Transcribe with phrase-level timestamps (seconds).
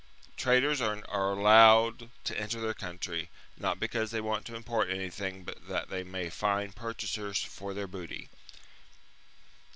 [0.35, 5.67] Traders are allowed to enter their country, not because they want to import anything but
[5.67, 8.27] that they may find purchasers for their booty.